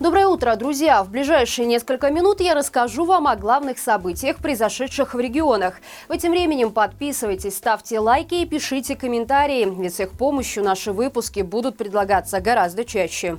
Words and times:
Доброе 0.00 0.28
утро, 0.28 0.54
друзья! 0.54 1.02
В 1.02 1.10
ближайшие 1.10 1.66
несколько 1.66 2.08
минут 2.12 2.40
я 2.40 2.54
расскажу 2.54 3.04
вам 3.04 3.26
о 3.26 3.34
главных 3.34 3.80
событиях, 3.80 4.36
произошедших 4.36 5.12
в 5.12 5.18
регионах. 5.18 5.80
В 6.06 6.12
этим 6.12 6.30
временем 6.30 6.70
подписывайтесь, 6.70 7.56
ставьте 7.56 7.98
лайки 7.98 8.36
и 8.36 8.46
пишите 8.46 8.94
комментарии, 8.94 9.68
ведь 9.68 9.96
с 9.96 9.98
их 9.98 10.12
помощью 10.12 10.62
наши 10.62 10.92
выпуски 10.92 11.40
будут 11.40 11.76
предлагаться 11.76 12.40
гораздо 12.40 12.84
чаще. 12.84 13.38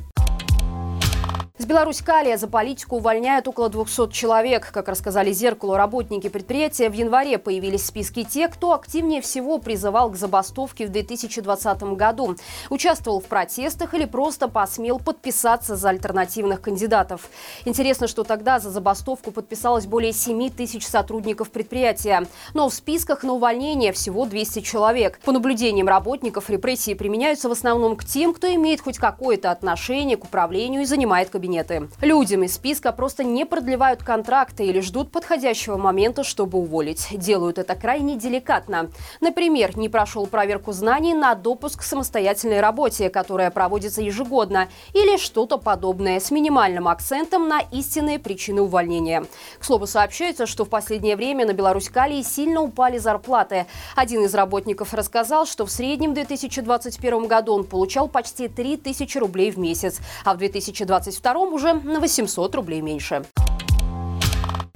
С 1.69 1.71
Беларусь-Калия 1.71 2.35
за 2.37 2.47
политику 2.47 2.95
увольняют 2.95 3.47
около 3.47 3.69
200 3.69 4.11
человек. 4.11 4.71
Как 4.71 4.87
рассказали 4.87 5.31
«Зеркалу» 5.31 5.75
работники 5.75 6.27
предприятия, 6.27 6.89
в 6.89 6.93
январе 6.93 7.37
появились 7.37 7.85
списки 7.85 8.23
тех, 8.23 8.55
кто 8.55 8.73
активнее 8.73 9.21
всего 9.21 9.59
призывал 9.59 10.09
к 10.09 10.15
забастовке 10.15 10.87
в 10.87 10.89
2020 10.89 11.83
году, 11.93 12.35
участвовал 12.71 13.19
в 13.19 13.25
протестах 13.25 13.93
или 13.93 14.05
просто 14.05 14.47
посмел 14.47 14.97
подписаться 14.97 15.75
за 15.75 15.89
альтернативных 15.89 16.59
кандидатов. 16.59 17.29
Интересно, 17.65 18.07
что 18.07 18.23
тогда 18.23 18.57
за 18.57 18.71
забастовку 18.71 19.29
подписалось 19.29 19.85
более 19.85 20.11
7 20.11 20.49
тысяч 20.49 20.87
сотрудников 20.87 21.51
предприятия. 21.51 22.25
Но 22.55 22.67
в 22.69 22.73
списках 22.73 23.21
на 23.21 23.33
увольнение 23.33 23.93
всего 23.93 24.25
200 24.25 24.61
человек. 24.61 25.19
По 25.19 25.31
наблюдениям 25.31 25.87
работников, 25.87 26.49
репрессии 26.49 26.95
применяются 26.95 27.47
в 27.47 27.51
основном 27.51 27.95
к 27.95 28.03
тем, 28.03 28.33
кто 28.33 28.51
имеет 28.55 28.81
хоть 28.81 28.97
какое-то 28.97 29.51
отношение 29.51 30.17
к 30.17 30.23
управлению 30.23 30.81
и 30.81 30.85
занимает 30.85 31.29
кабинет 31.29 31.58
кабинеты. 31.63 31.89
Людям 32.01 32.43
из 32.43 32.55
списка 32.55 32.91
просто 32.91 33.23
не 33.23 33.45
продлевают 33.45 34.03
контракты 34.03 34.65
или 34.65 34.79
ждут 34.81 35.11
подходящего 35.11 35.77
момента, 35.77 36.23
чтобы 36.23 36.57
уволить. 36.57 37.07
Делают 37.11 37.57
это 37.57 37.75
крайне 37.75 38.15
деликатно. 38.15 38.89
Например, 39.21 39.77
не 39.77 39.89
прошел 39.89 40.27
проверку 40.27 40.71
знаний 40.71 41.13
на 41.13 41.35
допуск 41.35 41.79
к 41.79 41.83
самостоятельной 41.83 42.61
работе, 42.61 43.09
которая 43.09 43.51
проводится 43.51 44.01
ежегодно, 44.01 44.67
или 44.93 45.17
что-то 45.17 45.57
подобное 45.57 46.19
с 46.19 46.31
минимальным 46.31 46.87
акцентом 46.87 47.47
на 47.47 47.59
истинные 47.71 48.19
причины 48.19 48.61
увольнения. 48.61 49.25
К 49.59 49.63
слову, 49.63 49.87
сообщается, 49.87 50.45
что 50.45 50.65
в 50.65 50.69
последнее 50.69 51.15
время 51.15 51.45
на 51.45 51.53
Беларусь-Калии 51.53 52.21
сильно 52.21 52.61
упали 52.61 52.97
зарплаты. 52.97 53.65
Один 53.95 54.23
из 54.23 54.33
работников 54.33 54.93
рассказал, 54.93 55.45
что 55.45 55.65
в 55.65 55.71
среднем 55.71 56.11
в 56.11 56.13
2021 56.15 57.27
году 57.27 57.53
он 57.53 57.63
получал 57.63 58.07
почти 58.07 58.47
3000 58.47 59.17
рублей 59.17 59.51
в 59.51 59.57
месяц, 59.57 59.99
а 60.25 60.33
в 60.33 60.37
2022 60.37 61.29
втором 61.29 61.48
уже 61.51 61.73
на 61.73 61.99
800 61.99 62.55
рублей 62.55 62.81
меньше. 62.81 63.23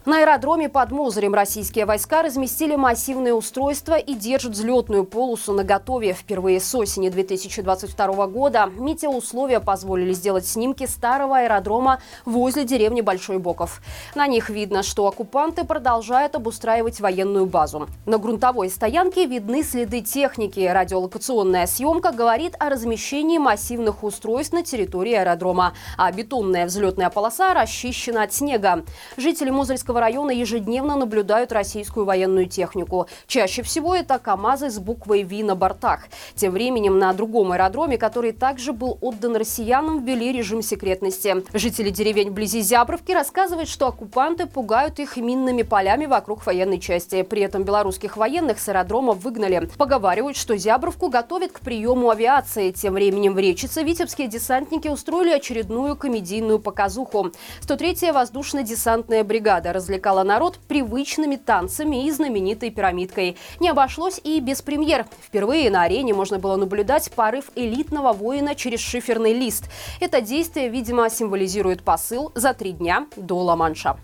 На 0.05 0.17
аэродроме 0.17 0.67
под 0.67 0.91
Мозырем 0.91 1.33
российские 1.33 1.85
войска 1.85 2.23
разместили 2.23 2.75
массивные 2.75 3.33
устройства 3.33 3.93
и 3.93 4.15
держат 4.15 4.51
взлетную 4.51 5.05
полосу 5.05 5.53
на 5.53 5.63
готове. 5.63 6.11
Впервые 6.11 6.59
с 6.59 6.75
осени 6.75 7.07
2022 7.07 8.27
года 8.27 8.69
метеоусловия 8.75 9.61
позволили 9.61 10.11
сделать 10.11 10.45
снимки 10.45 10.85
старого 10.87 11.37
аэродрома 11.37 12.01
возле 12.25 12.65
деревни 12.65 12.99
Большой 12.99 13.37
Боков. 13.37 13.81
На 14.13 14.27
них 14.27 14.49
видно, 14.49 14.83
что 14.83 15.07
оккупанты 15.07 15.63
продолжают 15.63 16.35
обустраивать 16.35 16.99
военную 16.99 17.45
базу. 17.45 17.87
На 18.05 18.17
грунтовой 18.17 18.69
стоянке 18.69 19.25
видны 19.25 19.63
следы 19.63 20.01
техники. 20.01 20.69
Радиолокационная 20.69 21.65
съемка 21.65 22.11
говорит 22.11 22.57
о 22.59 22.67
размещении 22.67 23.37
массивных 23.37 24.03
устройств 24.03 24.51
на 24.51 24.63
территории 24.63 25.13
аэродрома, 25.13 25.75
а 25.97 26.11
бетонная 26.11 26.65
взлетная 26.65 27.09
полоса 27.09 27.53
расчищена 27.53 28.23
от 28.23 28.33
снега. 28.33 28.83
Жители 29.15 29.49
Мозырского 29.49 29.92
Курганского 29.93 29.99
района 29.99 30.31
ежедневно 30.31 30.95
наблюдают 30.95 31.51
российскую 31.51 32.05
военную 32.05 32.47
технику. 32.47 33.07
Чаще 33.27 33.61
всего 33.61 33.95
это 33.95 34.17
КАМАЗы 34.17 34.71
с 34.71 34.79
буквой 34.79 35.21
«Ви» 35.21 35.43
на 35.43 35.55
бортах. 35.55 36.07
Тем 36.35 36.51
временем 36.51 36.97
на 36.97 37.13
другом 37.13 37.51
аэродроме, 37.51 37.97
который 37.97 38.31
также 38.31 38.73
был 38.73 38.97
отдан 39.01 39.35
россиянам, 39.35 40.03
ввели 40.03 40.31
режим 40.31 40.61
секретности. 40.63 41.43
Жители 41.53 41.91
деревень 41.91 42.31
вблизи 42.31 42.61
Зябровки 42.61 43.11
рассказывают, 43.11 43.69
что 43.69 43.87
оккупанты 43.87 44.47
пугают 44.47 44.99
их 44.99 45.17
минными 45.17 45.61
полями 45.61 46.07
вокруг 46.07 46.45
военной 46.45 46.79
части. 46.79 47.21
При 47.21 47.41
этом 47.43 47.63
белорусских 47.63 48.17
военных 48.17 48.59
с 48.59 48.67
аэродрома 48.69 49.13
выгнали. 49.13 49.69
Поговаривают, 49.77 50.37
что 50.37 50.57
Зябровку 50.57 51.09
готовят 51.09 51.51
к 51.51 51.59
приему 51.59 52.09
авиации. 52.09 52.71
Тем 52.71 52.93
временем 52.93 53.33
в 53.33 53.39
Речице 53.39 53.83
витебские 53.83 54.27
десантники 54.27 54.87
устроили 54.87 55.33
очередную 55.33 55.95
комедийную 55.95 56.59
показуху. 56.59 57.31
103-я 57.61 58.13
воздушно-десантная 58.13 59.23
бригада 59.23 59.71
развлекала 59.83 60.23
народ 60.23 60.59
привычными 60.67 61.35
танцами 61.35 62.07
и 62.07 62.11
знаменитой 62.11 62.71
пирамидкой. 62.71 63.35
Не 63.59 63.69
обошлось 63.69 64.19
и 64.23 64.39
без 64.39 64.61
премьер. 64.61 65.05
Впервые 65.21 65.69
на 65.69 65.83
арене 65.83 66.13
можно 66.13 66.39
было 66.39 66.55
наблюдать 66.55 67.11
порыв 67.11 67.51
элитного 67.55 68.13
воина 68.13 68.55
через 68.55 68.79
шиферный 68.79 69.33
лист. 69.33 69.65
Это 69.99 70.21
действие, 70.21 70.69
видимо, 70.69 71.09
символизирует 71.09 71.83
посыл 71.83 72.31
за 72.33 72.53
три 72.53 72.71
дня 72.71 73.07
до 73.17 73.39
Ла-Манша. 73.39 73.97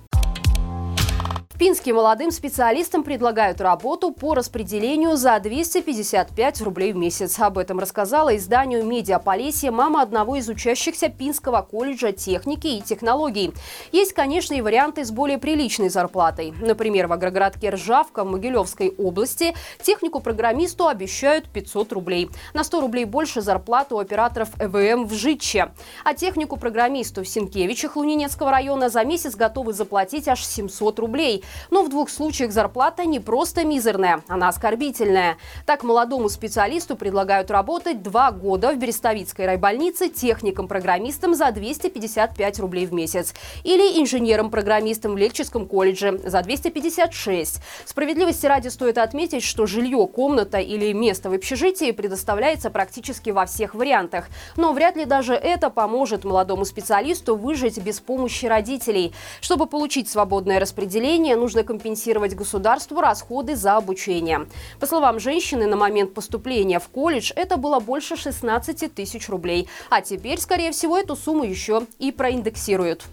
Пинским 1.60 1.98
молодым 1.98 2.32
специалистам 2.32 3.04
предлагают 3.04 3.60
работу 3.60 4.12
по 4.12 4.34
распределению 4.34 5.18
за 5.18 5.38
255 5.42 6.62
рублей 6.62 6.94
в 6.94 6.96
месяц. 6.96 7.38
Об 7.38 7.58
этом 7.58 7.80
рассказала 7.80 8.38
изданию 8.38 8.86
«Медиаполесье» 8.86 9.70
мама 9.70 10.02
одного 10.02 10.38
из 10.38 10.48
учащихся 10.48 11.10
Пинского 11.10 11.62
колледжа 11.62 12.14
техники 12.14 12.68
и 12.68 12.82
технологий. 12.82 13.52
Есть, 13.92 14.14
конечно, 14.14 14.54
и 14.54 14.62
варианты 14.62 15.04
с 15.04 15.12
более 15.12 15.38
приличной 15.38 15.90
зарплатой. 15.90 16.54
Например, 16.62 17.08
в 17.08 17.12
агрогородке 17.12 17.72
Ржавка 17.72 18.24
в 18.24 18.32
Могилевской 18.32 18.96
области 18.98 19.54
технику-программисту 19.82 20.88
обещают 20.88 21.50
500 21.50 21.92
рублей. 21.92 22.30
На 22.54 22.64
100 22.64 22.80
рублей 22.80 23.04
больше 23.04 23.42
зарплату 23.42 23.98
у 23.98 24.00
операторов 24.00 24.48
ЭВМ 24.60 25.06
в 25.06 25.14
Житче. 25.14 25.74
А 26.06 26.14
технику-программисту 26.14 27.26
в 27.26 27.28
Синкевичах 27.28 27.98
Лунинецкого 27.98 28.50
района 28.50 28.88
за 28.88 29.04
месяц 29.04 29.36
готовы 29.36 29.74
заплатить 29.74 30.30
аж 30.30 30.46
700 30.46 31.00
рублей. 31.00 31.44
Но 31.70 31.84
в 31.84 31.90
двух 31.90 32.10
случаях 32.10 32.52
зарплата 32.52 33.06
не 33.06 33.20
просто 33.20 33.66
мизерная, 33.66 34.22
она 34.28 34.50
оскорбительная. 34.50 35.38
Так 35.66 35.84
молодому 35.84 36.30
специалисту 36.30 36.96
предлагают 36.96 37.52
работать 37.52 38.02
два 38.02 38.32
года 38.32 38.72
в 38.72 38.78
Берестовицкой 38.78 39.46
райбольнице 39.46 40.10
техником-программистом 40.10 41.36
за 41.36 41.52
255 41.52 42.60
рублей 42.60 42.86
в 42.86 42.94
месяц. 42.94 43.34
Или 43.64 44.02
инженером-программистом 44.02 45.14
в 45.14 45.18
Лельческом 45.18 45.68
колледже 45.68 46.20
за 46.24 46.42
256. 46.42 47.60
Справедливости 47.86 48.46
ради 48.46 48.68
стоит 48.68 48.98
отметить, 48.98 49.44
что 49.44 49.66
жилье, 49.66 50.08
комната 50.08 50.58
или 50.60 50.92
место 50.94 51.30
в 51.30 51.34
общежитии 51.34 51.92
предоставляется 51.92 52.70
практически 52.70 53.30
во 53.30 53.46
всех 53.46 53.76
вариантах. 53.76 54.30
Но 54.56 54.74
вряд 54.74 54.96
ли 54.96 55.06
даже 55.06 55.34
это 55.34 55.70
поможет 55.70 56.24
молодому 56.24 56.66
специалисту 56.66 57.36
выжить 57.36 57.78
без 57.80 58.00
помощи 58.00 58.46
родителей. 58.46 59.14
Чтобы 59.42 59.66
получить 59.66 60.10
свободное 60.10 60.60
распределение, 60.60 61.36
нужно 61.40 61.64
компенсировать 61.64 62.36
государству 62.36 63.02
расходы 63.02 63.56
за 63.56 63.78
обучение. 63.78 64.48
По 64.80 64.86
словам 64.86 65.20
женщины, 65.20 65.66
на 65.66 65.76
момент 65.76 66.14
поступления 66.14 66.80
в 66.80 66.88
колледж 66.90 67.32
это 67.36 67.58
было 67.58 67.80
больше 67.80 68.16
16 68.16 68.94
тысяч 68.94 69.30
рублей. 69.30 69.68
А 69.90 70.02
теперь, 70.02 70.40
скорее 70.40 70.72
всего, 70.72 70.98
эту 70.98 71.16
сумму 71.16 71.44
еще 71.44 71.84
и 71.98 72.12
проиндексируют. 72.12 73.06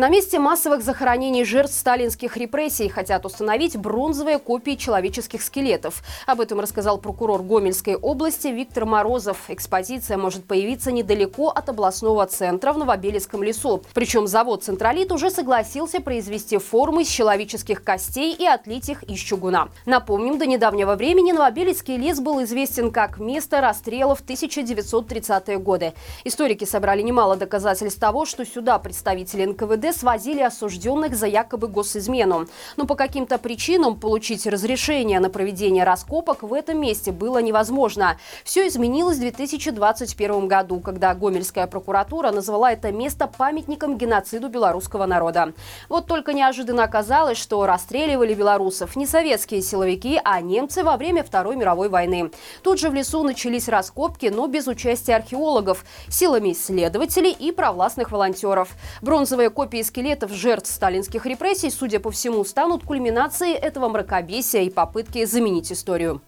На 0.00 0.08
месте 0.08 0.38
массовых 0.38 0.82
захоронений 0.82 1.44
жертв 1.44 1.74
сталинских 1.74 2.38
репрессий 2.38 2.88
хотят 2.88 3.26
установить 3.26 3.76
бронзовые 3.76 4.38
копии 4.38 4.74
человеческих 4.74 5.42
скелетов. 5.42 6.02
Об 6.26 6.40
этом 6.40 6.58
рассказал 6.58 6.96
прокурор 6.96 7.42
Гомельской 7.42 7.96
области 7.96 8.46
Виктор 8.48 8.86
Морозов. 8.86 9.36
Экспозиция 9.48 10.16
может 10.16 10.46
появиться 10.46 10.90
недалеко 10.90 11.50
от 11.50 11.68
областного 11.68 12.24
центра 12.24 12.72
в 12.72 12.78
Новобелецком 12.78 13.42
лесу. 13.42 13.82
Причем 13.92 14.26
завод 14.26 14.64
«Централит» 14.64 15.12
уже 15.12 15.28
согласился 15.28 16.00
произвести 16.00 16.56
формы 16.56 17.02
из 17.02 17.08
человеческих 17.08 17.84
костей 17.84 18.34
и 18.34 18.46
отлить 18.46 18.88
их 18.88 19.02
из 19.02 19.18
чугуна. 19.18 19.68
Напомним, 19.84 20.38
до 20.38 20.46
недавнего 20.46 20.94
времени 20.94 21.32
Новобелецкий 21.32 21.98
лес 21.98 22.20
был 22.20 22.42
известен 22.44 22.90
как 22.90 23.18
место 23.18 23.60
расстрелов 23.60 24.20
в 24.20 24.24
1930-е 24.24 25.58
годы. 25.58 25.92
Историки 26.24 26.64
собрали 26.64 27.02
немало 27.02 27.36
доказательств 27.36 28.00
того, 28.00 28.24
что 28.24 28.46
сюда 28.46 28.78
представители 28.78 29.44
НКВД 29.44 29.89
свозили 29.92 30.40
осужденных 30.40 31.14
за 31.14 31.26
якобы 31.26 31.68
госизмену. 31.68 32.46
Но 32.76 32.86
по 32.86 32.94
каким-то 32.94 33.38
причинам 33.38 33.98
получить 33.98 34.46
разрешение 34.46 35.20
на 35.20 35.30
проведение 35.30 35.84
раскопок 35.84 36.42
в 36.42 36.52
этом 36.52 36.80
месте 36.80 37.12
было 37.12 37.38
невозможно. 37.38 38.18
Все 38.44 38.66
изменилось 38.68 39.16
в 39.16 39.20
2021 39.20 40.48
году, 40.48 40.80
когда 40.80 41.14
Гомельская 41.14 41.66
прокуратура 41.66 42.30
назвала 42.30 42.72
это 42.72 42.92
место 42.92 43.26
памятником 43.26 43.96
геноциду 43.96 44.48
белорусского 44.48 45.06
народа. 45.06 45.52
Вот 45.88 46.06
только 46.06 46.32
неожиданно 46.32 46.84
оказалось, 46.84 47.38
что 47.38 47.64
расстреливали 47.66 48.34
белорусов 48.34 48.96
не 48.96 49.06
советские 49.06 49.62
силовики, 49.62 50.20
а 50.24 50.40
немцы 50.40 50.84
во 50.84 50.96
время 50.96 51.22
Второй 51.22 51.56
мировой 51.56 51.88
войны. 51.88 52.30
Тут 52.62 52.78
же 52.78 52.90
в 52.90 52.94
лесу 52.94 53.22
начались 53.22 53.68
раскопки, 53.68 54.26
но 54.26 54.46
без 54.46 54.66
участия 54.66 55.16
археологов, 55.16 55.84
силами 56.08 56.52
исследователей 56.52 57.32
и 57.32 57.52
провластных 57.52 58.10
волонтеров. 58.12 58.70
Бронзовые 59.02 59.50
копии 59.50 59.79
Копии 59.80 59.88
скелетов 59.88 60.32
жертв 60.32 60.70
сталинских 60.70 61.24
репрессий, 61.24 61.70
судя 61.70 62.00
по 62.00 62.10
всему, 62.10 62.44
станут 62.44 62.84
кульминацией 62.84 63.54
этого 63.54 63.88
мракобесия 63.88 64.60
и 64.60 64.68
попытки 64.68 65.24
заменить 65.24 65.72
историю. 65.72 66.20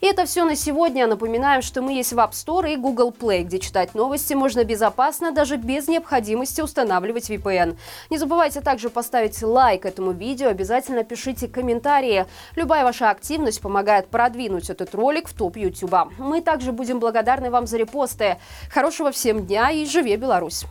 И 0.00 0.06
это 0.06 0.24
все 0.24 0.44
на 0.44 0.54
сегодня. 0.54 1.08
Напоминаем, 1.08 1.62
что 1.62 1.82
мы 1.82 1.94
есть 1.94 2.12
в 2.12 2.18
App 2.18 2.30
Store 2.30 2.72
и 2.72 2.76
Google 2.76 3.10
Play, 3.10 3.42
где 3.42 3.58
читать 3.58 3.94
новости 3.94 4.34
можно 4.34 4.62
безопасно, 4.62 5.32
даже 5.32 5.56
без 5.56 5.88
необходимости 5.88 6.60
устанавливать 6.60 7.28
VPN. 7.28 7.76
Не 8.10 8.18
забывайте 8.18 8.60
также 8.60 8.88
поставить 8.88 9.42
лайк 9.42 9.84
этому 9.84 10.12
видео, 10.12 10.48
обязательно 10.50 11.02
пишите 11.02 11.48
комментарии. 11.48 12.26
Любая 12.54 12.84
ваша 12.84 13.10
активность 13.10 13.60
помогает 13.60 14.06
продвинуть 14.06 14.70
этот 14.70 14.94
ролик 14.94 15.26
в 15.26 15.34
топ 15.34 15.56
YouTube. 15.56 16.12
Мы 16.18 16.40
также 16.40 16.70
будем 16.70 17.00
благодарны 17.00 17.50
вам 17.50 17.66
за 17.66 17.78
репосты. 17.78 18.36
Хорошего 18.70 19.10
всем 19.10 19.44
дня 19.44 19.72
и 19.72 19.86
живе 19.86 20.16
Беларусь! 20.16 20.66